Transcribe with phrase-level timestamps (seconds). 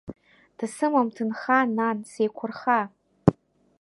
[0.57, 2.79] Дсымам ҭынха, нан, сеиқәырха…